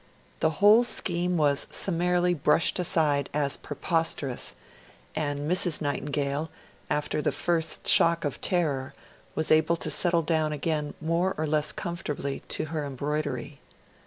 [0.39, 4.55] The whole scheme was summarily brushed aside as preposterous;
[5.15, 5.79] and Mrs.
[5.79, 6.49] Nightingale,
[6.89, 8.95] after the first shock of terror,
[9.35, 13.61] was able to settle down again more or less comfortably to her embroidery.